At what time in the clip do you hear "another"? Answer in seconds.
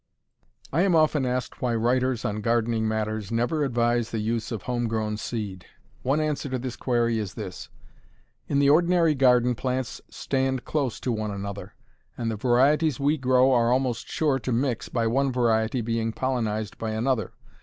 11.29-11.75, 16.93-17.33